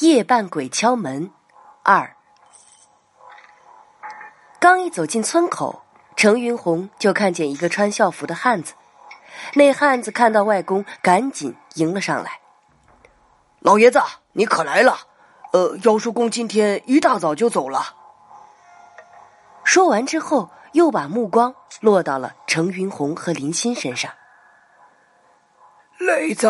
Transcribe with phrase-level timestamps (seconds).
[0.00, 1.30] 夜半鬼敲门
[1.84, 2.16] 二。
[4.58, 5.84] 刚一走进村口，
[6.16, 8.74] 程云红就看见一个穿校服的汉子。
[9.54, 12.40] 那汉子看到外公，赶紧迎了上来
[13.60, 14.00] ：“老爷子，
[14.32, 14.98] 你可来了！
[15.52, 17.94] 呃，妖叔公今天一大早就走了。”
[19.62, 24.10] 说完之后，又把目光落到了程云红和林欣身上。
[25.98, 26.48] 磊子，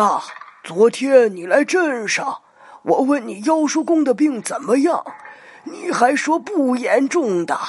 [0.63, 2.41] 昨天你来镇上。
[2.85, 5.03] 我问你妖叔公的病怎么样，
[5.63, 7.59] 你还说不严重的，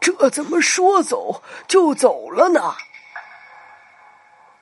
[0.00, 2.74] 这怎么说走就走了呢？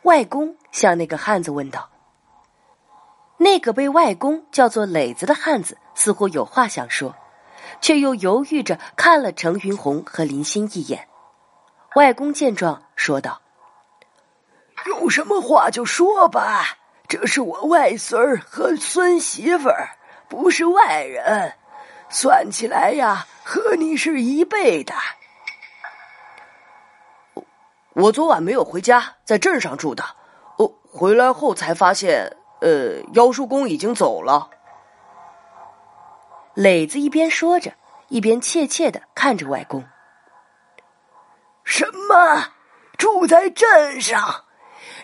[0.02, 1.88] 外公向那个汉子问道。
[3.38, 7.16] 那个被外公叫做磊子的汉子似乎有话想说，
[7.80, 11.08] 却又犹豫着看了程云红和林欣一眼。
[11.96, 13.40] 外公见状说道
[14.86, 16.76] ：“有什么话就说吧。”
[17.06, 19.96] 这是我外孙儿和孙媳妇儿，
[20.28, 21.54] 不是外人，
[22.08, 24.94] 算起来呀，和你是一辈的。
[27.92, 30.04] 我昨晚没有回家，在镇上住的。
[30.56, 34.50] 哦，回来后才发现，呃，妖叔公已经走了。
[36.54, 37.74] 磊子一边说着，
[38.08, 39.84] 一边怯怯的看着外公。
[41.64, 42.52] 什么？
[42.96, 44.43] 住在镇上？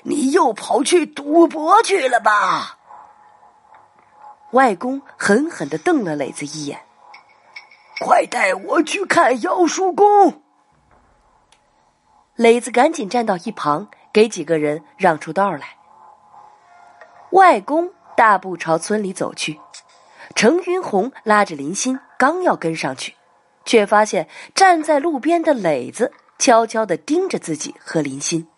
[0.03, 2.79] 你又跑去赌博去了吧？
[4.53, 6.83] 外公狠狠的瞪了磊子一眼。
[8.01, 10.43] 快带我去看妖叔公！
[12.35, 15.77] 磊子赶紧站到一旁，给几个人让出道来。
[17.33, 19.61] 外公大步朝村里走去，
[20.35, 23.15] 程云红拉着林欣，刚要跟上去，
[23.67, 28.49] 却发现站在路边的磊子悄悄的盯着自己和林欣。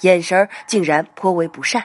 [0.00, 1.84] 眼神竟然颇为不善，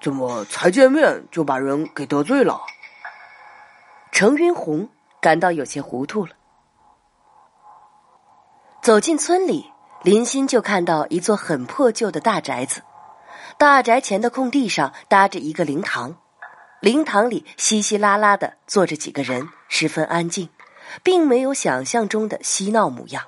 [0.00, 2.60] 怎么才见面就把人给得罪了？
[4.12, 4.88] 程云红
[5.20, 6.32] 感到有些糊涂了。
[8.80, 9.72] 走进村里，
[10.02, 12.82] 林欣就看到一座很破旧的大宅子，
[13.58, 16.16] 大宅前的空地上搭着一个灵堂，
[16.80, 20.48] 灵堂里稀稀拉拉的坐着几个人，十分安静，
[21.02, 23.24] 并没有想象中的嬉闹模样。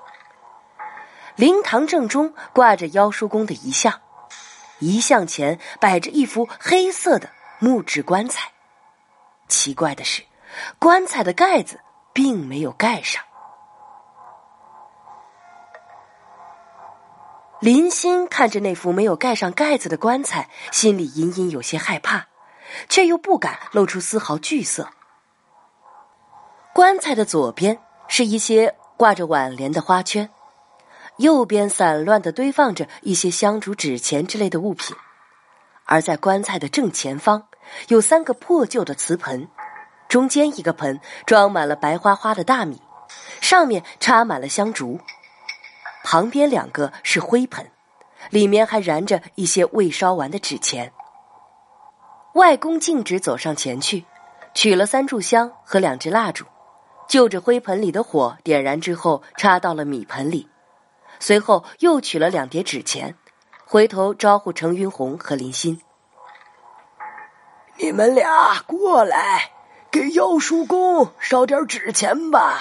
[1.40, 4.02] 灵堂正中挂着妖叔公的遗像，
[4.78, 8.52] 遗像前摆着一副黑色的木质棺材。
[9.48, 10.22] 奇怪的是，
[10.78, 11.80] 棺材的盖子
[12.12, 13.24] 并没有盖上。
[17.58, 22.26] 林欣看着那副没有盖上盖子的棺材，心里隐隐有些害怕，
[22.90, 24.90] 却又不敢露出丝毫惧色。
[26.74, 30.28] 棺材的左边是一些挂着挽联的花圈。
[31.20, 34.96] 右边散乱的堆放着一些香烛、纸钱之类的物品，
[35.84, 37.46] 而在棺材的正前方
[37.88, 39.46] 有三个破旧的瓷盆，
[40.08, 42.80] 中间一个盆装满了白花花的大米，
[43.42, 44.98] 上面插满了香烛；
[46.02, 47.70] 旁边两个是灰盆，
[48.30, 50.90] 里面还燃着一些未烧完的纸钱。
[52.32, 54.06] 外公径直走上前去，
[54.54, 56.46] 取了三炷香和两支蜡烛，
[57.06, 60.48] 就着灰盆里的火点燃之后，插到了米盆里。
[61.20, 63.14] 随后又取了两叠纸钱，
[63.64, 65.80] 回头招呼程云红和林欣
[67.78, 69.52] ：“你们俩过来，
[69.90, 72.58] 给妖叔公烧点纸钱吧。”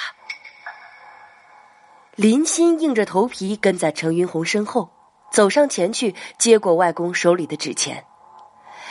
[2.15, 4.89] 林欣硬着头皮跟在程云红身后，
[5.31, 8.03] 走上前去接过外公手里的纸钱。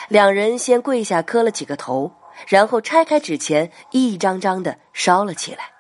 [0.09, 2.11] 两人先跪下磕了几个头，
[2.47, 5.78] 然后拆开纸钱，一张张的烧了起来。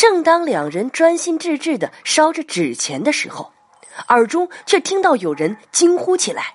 [0.00, 3.52] 正当两人专心致志的烧着纸钱的时候，
[4.08, 6.54] 耳中却听到有人惊呼起来：“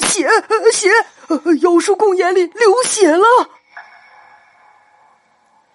[0.00, 0.26] 血
[0.72, 0.88] 血！
[1.60, 3.26] 妖叔公眼里流血了！”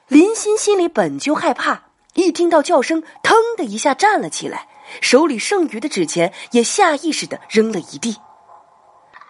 [0.09, 1.83] 林欣心里本就害怕，
[2.15, 4.67] 一听到叫声，腾的一下站了起来，
[4.99, 8.17] 手里剩余的纸钱也下意识的扔了一地。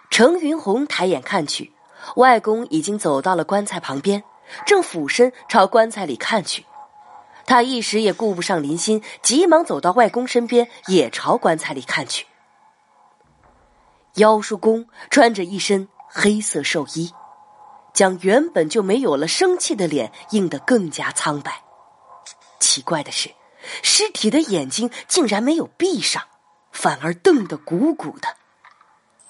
[0.08, 1.74] 程云红抬眼看去，
[2.16, 4.24] 外公已经走到了棺材旁边，
[4.64, 6.64] 正俯身朝棺材里看去。
[7.46, 12.26] 他一时也顾不上林欣，急忙走到外公身边，也朝棺材里看去。
[14.14, 17.12] 妖叔公穿着一身黑色寿衣，
[17.94, 21.62] 将原本就没有了生气的脸映得更加苍白。
[22.58, 23.30] 奇怪的是，
[23.82, 26.22] 尸体的眼睛竟然没有闭上，
[26.72, 28.28] 反而瞪得鼓鼓的，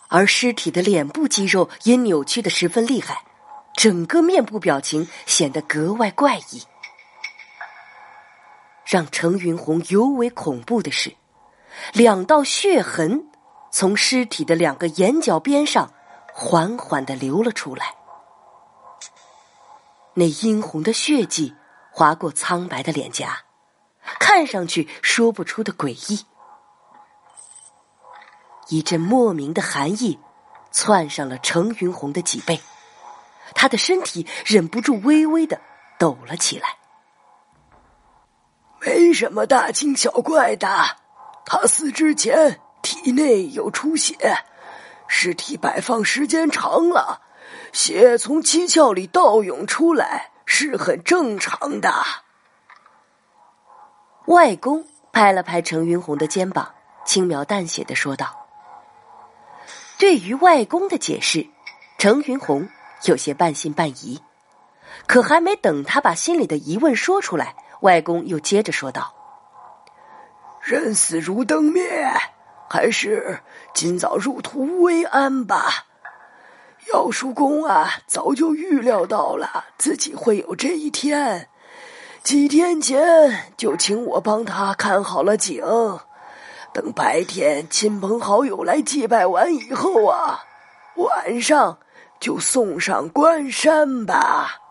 [0.08, 3.24] 而尸体的脸部肌肉也扭曲的十分厉害，
[3.76, 6.62] 整个面部表情显得格外怪异。
[8.92, 11.16] 让程云红尤为恐怖的是，
[11.94, 13.26] 两道血痕
[13.70, 15.90] 从尸体的两个眼角边上
[16.34, 17.94] 缓缓的流了出来。
[20.12, 21.54] 那殷红的血迹
[21.90, 23.44] 划过苍白的脸颊，
[24.20, 26.26] 看上去说不出的诡异。
[28.68, 30.18] 一阵莫名的寒意
[30.70, 32.60] 窜上了程云红的脊背，
[33.54, 35.58] 他的身体忍不住微微的
[35.98, 36.76] 抖了起来。
[38.84, 40.68] 没什么大惊小怪的，
[41.44, 44.16] 他死之前体内有出血，
[45.06, 47.22] 尸体摆放时间长了。
[47.72, 51.92] 血从七窍里倒涌出来是很正常的。
[54.26, 56.74] 外公拍了拍程云红的肩膀，
[57.04, 58.48] 轻描淡写的说道
[59.98, 61.46] ：“对于外公的解释，
[61.98, 62.68] 程云红
[63.04, 64.20] 有些半信半疑。
[65.06, 69.14] 可还没等他把心里的疑问说出来，外公又接着说道
[70.60, 71.82] ：‘人死如灯灭，
[72.68, 73.40] 还是
[73.74, 75.86] 尽早入土为安吧。’”
[76.92, 81.48] 姚叔公啊，早就预料到了自己会有这一天，
[82.24, 85.62] 几天前就请我帮他看好了景，
[86.72, 90.42] 等白天亲朋好友来祭拜完以后啊，
[90.96, 91.78] 晚上
[92.18, 94.61] 就送上关山吧。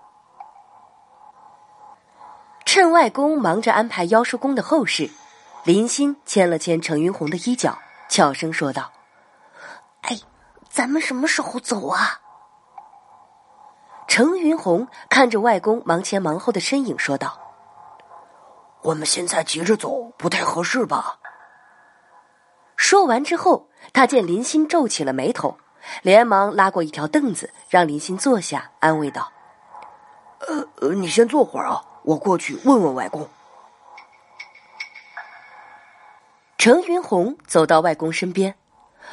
[2.73, 5.11] 趁外公忙着安排妖叔公的后事，
[5.65, 7.77] 林欣牵了牵程云红的衣角，
[8.07, 8.93] 悄声说道
[10.03, 10.17] ：“哎。”
[10.71, 12.21] 咱们什么时候走啊？
[14.07, 17.37] 程云红看着外公忙前忙后的身影，说道
[18.83, 21.19] ：“我们现在急着走不太合适吧？”
[22.77, 25.57] 说完之后，他见林欣皱起了眉头，
[26.03, 29.29] 连忙拉过一条凳子，让林欣坐下，安慰道
[30.47, 33.27] ：“呃呃，你先坐会儿啊，我过去问问外公。”
[36.57, 38.55] 程云红走到外公身边。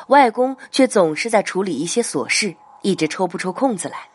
[0.09, 4.09] 外公却总是在处理一些琐事，一直抽不出空子来。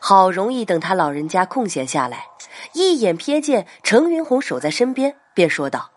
[0.00, 2.28] 好容易等他老人家空闲下来，
[2.72, 5.90] 一眼瞥见程云红守在身边，便说道：“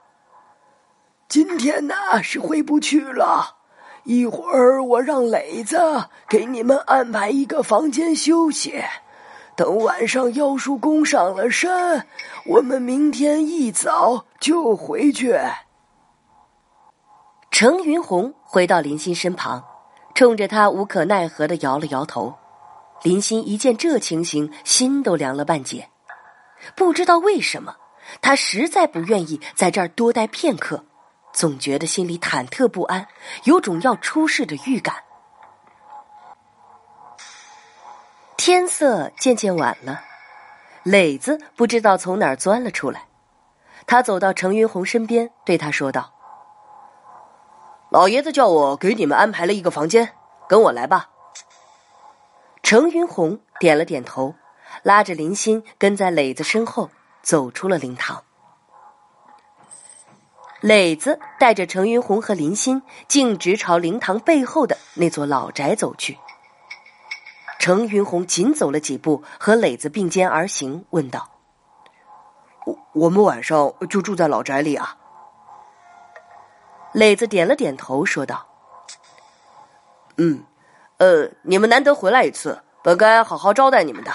[1.30, 3.58] 今天呢是回不去了，
[4.04, 5.80] 一会儿我让磊子
[6.28, 8.84] 给你们安排一个房间休息。
[9.56, 12.08] 等晚上妖叔公上了山，
[12.46, 15.38] 我们明天一早就回去。”
[17.52, 19.64] 程云红回到林欣身旁，
[20.14, 22.36] 冲着他无可奈何的摇了摇头。
[23.02, 25.88] 林欣一见这情形，心都凉了半截。
[26.76, 27.76] 不知道为什么，
[28.22, 30.84] 他实在不愿意在这儿多待片刻，
[31.32, 33.08] 总觉得心里忐忑不安，
[33.46, 34.96] 有种要出事的预感。
[38.46, 40.02] 天色渐渐晚了，
[40.84, 43.08] 磊子不知道从哪儿钻了出来，
[43.88, 46.14] 他走到程云红身边，对他说道。
[47.90, 50.12] 老爷子叫我给你们安排了一个房间，
[50.48, 51.10] 跟我来吧。
[52.62, 54.36] 程云红点了点头，
[54.84, 56.92] 拉着林欣跟在磊子身后
[57.24, 58.24] 走出了灵堂。
[60.62, 66.20] 磊子带着程云红和林欣径直朝灵堂背后的那座老宅走去。
[67.66, 71.32] 程云红紧走了几步，和磊子并肩而行，问道
[72.64, 74.98] ：“我我们晚上就住在老宅里啊？”
[76.94, 78.46] 磊子点了点头，说道
[80.18, 80.44] ：“嗯，
[80.98, 84.12] 呃，你们难得回来一次，本该好好招待你们的，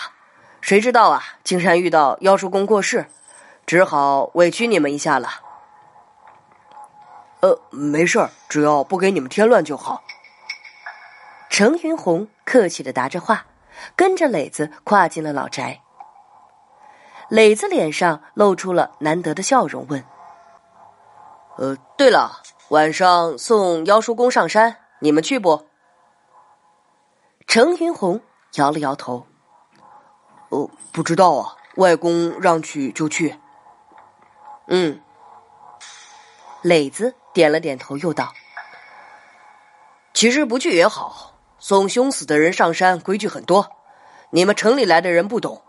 [0.61, 3.07] 谁知道啊，竟然遇到妖叔公过世，
[3.67, 5.29] 只好委屈你们一下了。
[7.41, 10.05] 呃，没事儿，只要不给你们添乱就好。”
[11.51, 13.45] 程云红客气的答着话，
[13.95, 15.83] 跟着磊子跨进了老宅。
[17.29, 20.03] 磊子脸上露出了难得的笑容，问
[21.59, 22.41] ：“呃，对了。”
[22.71, 25.67] 晚上送妖叔公上山，你们去不？
[27.49, 28.21] 程云红
[28.55, 29.27] 摇了摇头。
[30.51, 33.41] 哦，不知道啊，外公让去就去。
[34.69, 35.03] 嗯。
[36.63, 38.33] 磊子点了点头，又道
[40.15, 41.30] ：“其实不去也好，
[41.61, 43.71] 送凶死的人上山规矩很多，
[44.31, 45.63] 你们城里来的人不懂，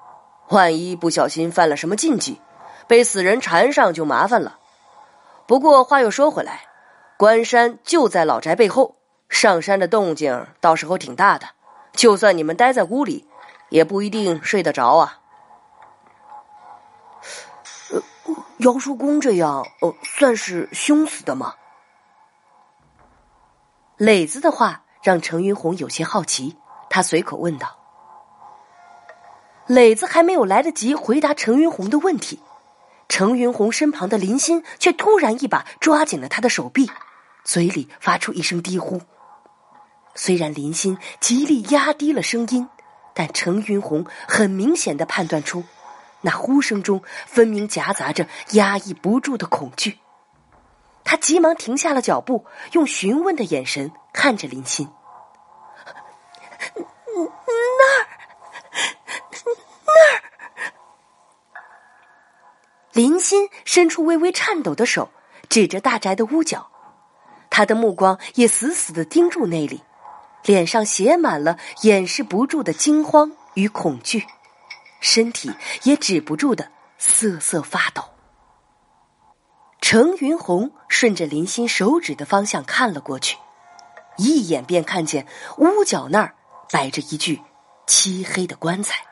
[0.48, 2.42] 万一不小心犯了什么禁忌，
[2.88, 4.58] 被死人缠上就麻烦了。
[5.46, 6.64] 不过话又说回来。”
[7.22, 8.96] 关山就在老宅背后，
[9.30, 11.46] 上山的动静到时候挺大的，
[11.94, 13.28] 就算你们待在屋里，
[13.70, 15.20] 也不一定睡得着啊。
[17.92, 18.02] 呃，
[18.58, 21.54] 姚叔公这样，呃，算是凶死的吗？
[23.98, 26.58] 磊子的话让程云红有些好奇，
[26.90, 27.78] 他随口问道。
[29.68, 32.40] 磊子还没有来得及回答程云红的问题，
[33.08, 36.92] 程云红身旁的林欣却突然一把抓紧了他的手臂。
[37.44, 39.02] 嘴里发出一声低呼，
[40.14, 42.70] 虽然林欣极力压低了声音，
[43.14, 45.64] 但但程云红很明显的判断出，
[46.22, 50.00] 那呼声中分明夹杂着压抑不住的恐惧。
[51.04, 54.90] 他急忙停下了脚步，用询问的眼神看着林欣。
[56.76, 58.08] 那儿，
[59.86, 60.24] 那儿。
[62.94, 65.10] 林欣伸出微微颤抖的手，
[65.50, 66.70] 指着大宅的屋角，
[67.50, 69.84] 他的目光也死死的盯住那里，
[70.44, 74.26] 脸上写满了掩饰不住的惊慌与恐惧，
[75.00, 75.54] 身体
[75.84, 78.04] 也止不住的瑟瑟发抖。
[79.92, 83.38] 程云红顺着林欣手指的方向看了过去，
[84.16, 86.34] 一眼便看见屋角那儿
[86.72, 87.42] 摆着一具
[87.86, 89.04] 漆黑的棺材。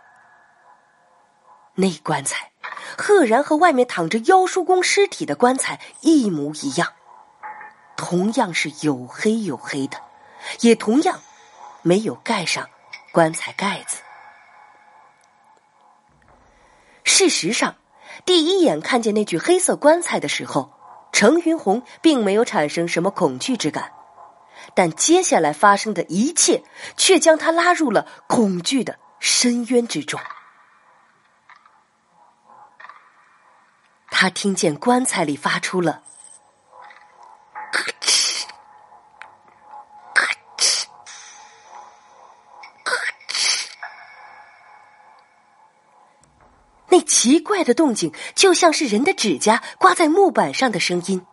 [1.76, 2.54] 那棺材
[2.98, 6.94] 赫然和外面躺着妖叔公尸体的棺材一模一样，
[7.98, 10.02] 同样是黝黑黝黑的，
[10.62, 11.20] 也同样
[11.82, 12.70] 没有盖上
[13.12, 14.02] 棺材盖子。
[17.04, 17.76] 事实上。
[18.26, 20.72] 第一眼看见那具黑色棺材的时候，
[21.12, 23.92] 程云红并没有产生什么恐惧之感，
[24.74, 26.64] 但接下来发生的一切
[26.96, 30.20] 却将他拉入了恐惧的深渊之中。
[34.12, 36.04] 他听见棺材里发出了。
[47.10, 51.26] 奇怪的动静，就像是人的指甲刮在木板上的声音，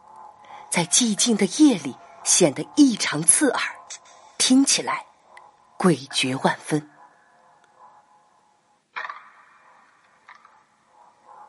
[0.71, 3.63] 在寂静的夜里显得异常刺耳，
[4.39, 5.05] 听起来
[5.79, 6.89] 诡谲万分。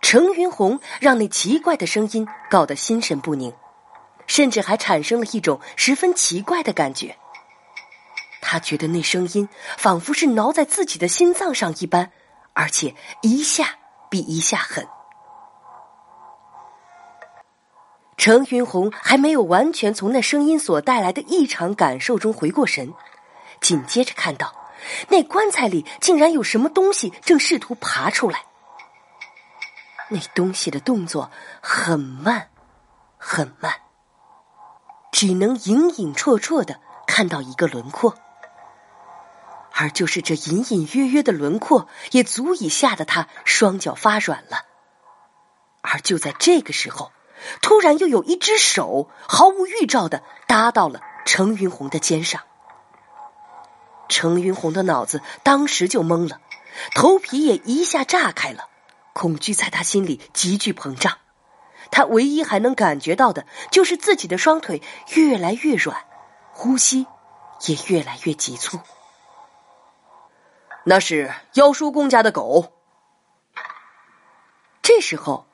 [0.01, 3.53] 程云红让那奇怪的声音搞得心神不宁，
[4.27, 7.17] 甚至还产生了一种十分奇怪的感觉。
[8.41, 12.11] 他觉得那声音仿佛是挠在自己的心脏上一般，
[12.51, 13.77] 而且一下。
[14.09, 14.87] 比一下狠。
[18.17, 22.93] 程云红还没有完全从那声音所带来的异常感受中回过神，
[23.61, 24.53] 紧接着看到
[25.09, 28.45] 那棺材里竟然有什么东西正试图爬出来。
[30.09, 31.29] 那东西的动作
[31.61, 32.49] 很慢，
[33.17, 33.73] 很慢，
[35.11, 38.15] 只能隐隐绰绰的看到一个轮廓。
[39.79, 44.65] 而就是这隐隐约约的轮廓，也足以吓得他双脚发软了。
[45.81, 47.11] 而就在这个时候，
[47.61, 52.41] 突然又有一只手毫无预兆的搭到了程云红的肩上。
[54.09, 56.41] 程云红的脑子当时就懵了，
[56.95, 58.69] 头皮也一下炸开了，
[59.13, 61.19] 恐惧在他心里急剧膨胀。
[61.91, 64.81] 他唯一还能感觉到的就是自己的双腿
[65.13, 66.03] 越来越软，
[66.51, 67.05] 呼吸
[67.67, 68.79] 也越来越急促。
[70.89, 72.71] 那是妖叔公家的狗。
[74.81, 75.45] 这时候，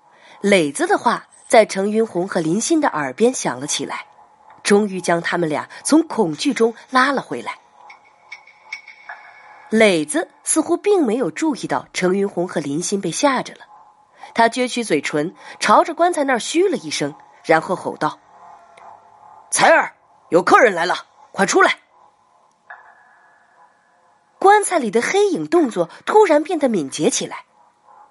[0.42, 4.06] 磊子的话在程云红和林欣的耳边响了起来，
[4.62, 7.58] 终于将他们俩从恐惧中拉了回来。
[9.72, 13.62] 磊子似乎并没有注意到程云红和林欣被吓着了，
[14.36, 18.20] 他撅起嘴唇，朝着棺材那儿嘘了一声，然后吼道
[19.50, 19.96] ：“才儿，
[20.30, 21.80] 有客人来了，快出来！”
[24.44, 27.46] 棺材里的黑影动作突然变得敏捷起来，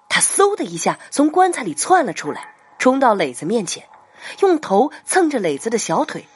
[0.09, 3.87] 他嗖的一下从棺材里窜了出来，冲到磊子面前，
[4.39, 6.27] 用头蹭着磊子的小腿，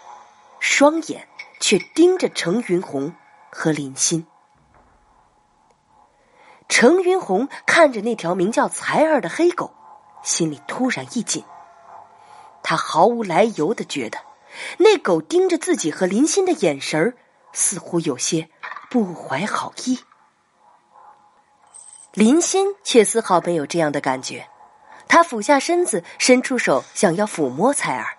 [0.60, 1.27] 双眼
[1.60, 3.16] 却盯着程云红
[3.51, 4.27] 和林欣。
[6.70, 9.74] 程云红看着那条名叫才儿的黑狗，
[10.22, 11.44] 心里突然一紧，
[12.62, 14.20] 他毫无来由的觉得，
[14.77, 17.18] 那狗盯着自己和林欣的眼神
[17.54, 18.50] 似乎有些。
[18.89, 20.00] 不怀好意，
[22.13, 24.48] 林欣却丝毫没有这样的感觉。
[25.10, 28.18] 他俯下身子，伸出手想要抚摸才儿，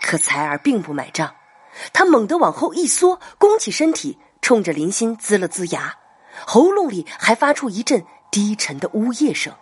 [0.00, 1.34] 可才儿并不买账。
[1.92, 5.96] 他猛地往后一缩，弓起身体，冲着林欣龇了龇牙，
[6.46, 9.52] 喉咙里还发出一阵低沉的呜咽声。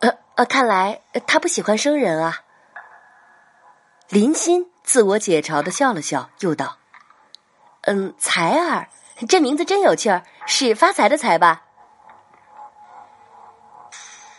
[0.00, 2.40] 呃呃，看来他不喜欢生人啊。
[4.08, 6.78] 林欣自我解嘲的笑了笑，又道。
[7.82, 8.88] 嗯，财儿，
[9.28, 11.64] 这名字真有趣儿，是发财的财吧？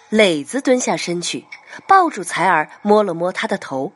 [0.07, 1.45] 磊子蹲下身去，
[1.85, 3.91] 抱住财儿，摸了摸他的头，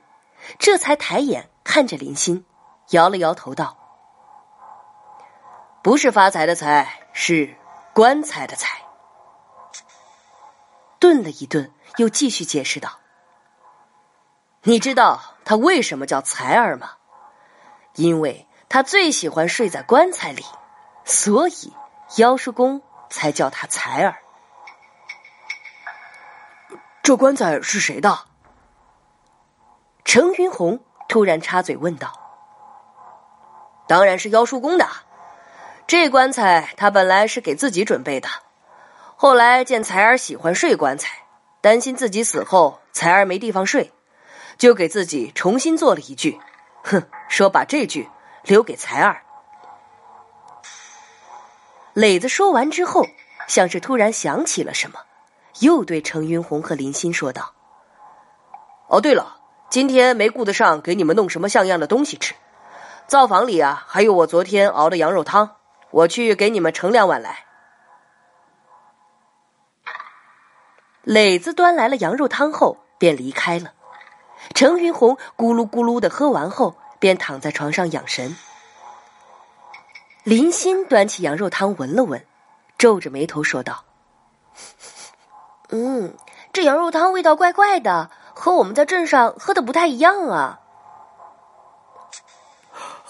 [0.59, 2.45] 这才抬眼看着林欣，
[2.89, 3.77] 摇了摇头道
[5.81, 7.55] ：“不是发财的财，是
[7.93, 8.81] 棺材的财。”
[10.99, 12.99] 顿了一顿，又继续解释道
[14.63, 16.89] ：“你知道他为什么叫财儿吗？
[17.95, 20.43] 因为。”他最喜欢睡在棺材里，
[21.05, 21.73] 所以
[22.17, 24.17] 妖叔公才叫他才儿。
[27.01, 28.19] 这棺材是谁的？
[30.03, 32.11] 程云红突然插嘴问道
[33.87, 34.87] ：“当然是妖叔公的。
[35.85, 38.27] 这棺材他本来是给自己准备的，
[39.15, 41.23] 后来见才儿喜欢睡棺材，
[41.61, 43.93] 担心自己死后才儿没地方睡，
[44.57, 46.39] 就给自己重新做了一具。
[46.83, 48.09] 哼，说把这具
[48.43, 49.23] 留给才儿。”
[51.93, 53.05] 磊子说完之后，
[53.47, 54.99] 像是突然想起了什么，
[55.59, 57.53] 又对程云红和林欣说道
[58.89, 59.35] ：“哦，对了。”
[59.69, 62.33] 今天没顾得上给你们弄什么像样的东西吃，
[63.05, 65.57] 灶房里啊还有我昨天熬的羊肉汤，
[65.91, 67.39] 我去给你们盛两碗来。
[71.03, 73.73] 磊子端来了羊肉汤后便离开了，
[74.55, 78.35] 程云红咕噜咕噜的喝完后便躺在床上养神。
[80.23, 82.25] 林欣端起羊肉汤闻了闻，
[82.77, 83.83] 皱着眉头说道
[85.69, 86.15] ：“嗯，
[86.53, 90.59] 这羊肉汤味道怪怪的。”和我们在镇上喝的不太一样啊！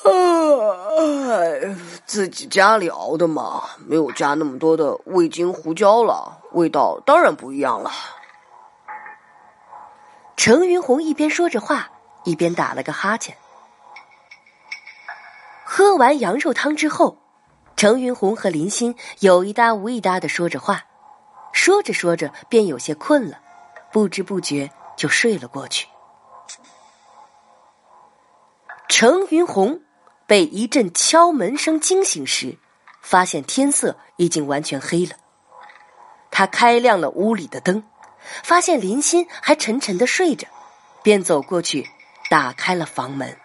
[0.06, 1.75] 哎，
[2.06, 7.91] 自己家里熬的嘛，没有加那么多的味精、胡椒了，味道当然不一样了。
[10.38, 11.89] 程云红一边说着话，
[12.24, 13.36] 一边打了个哈欠。
[15.77, 17.19] 喝完羊肉汤之后，
[17.75, 20.86] 程云红和林欣有一搭无一搭的说着话，
[21.53, 23.39] 说着说着便有些困了，
[23.91, 24.72] 不知不觉。
[24.96, 25.86] 就睡了过去。
[28.89, 29.81] 程云红
[30.25, 32.57] 被一阵敲门声惊醒时，
[33.03, 35.12] 发现天色已经完全黑了。
[36.31, 37.84] 他开亮了屋里的灯，
[38.41, 40.48] 发现林欣还沉沉的睡着，
[41.03, 41.88] 便走过去
[42.31, 43.38] 打开了房门。